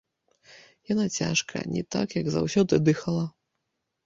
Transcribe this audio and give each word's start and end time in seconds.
Яна 0.91 1.05
цяжка, 1.17 1.55
не 1.75 1.83
так, 1.97 2.17
як 2.21 2.25
заўсёды, 2.37 2.81
дыхала. 2.89 3.23